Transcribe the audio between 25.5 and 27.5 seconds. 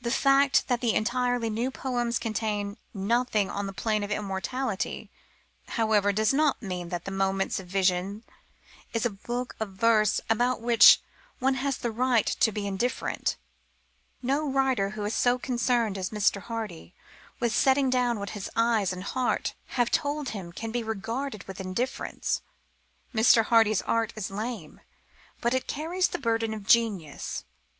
it carries the burden of genius.